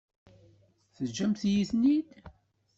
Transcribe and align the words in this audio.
Teǧǧamt-iyi-ten-id. 0.95 2.07